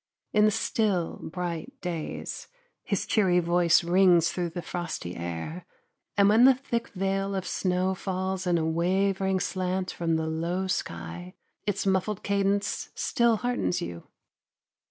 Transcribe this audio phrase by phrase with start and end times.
[0.33, 2.47] In the still, bright days,
[2.83, 5.67] his cheery voice rings through the frosty air,
[6.17, 10.25] and when the thick veil of the snow falls in a wavering slant from the
[10.25, 11.35] low sky
[11.67, 14.07] its muffled cadence still heartens you.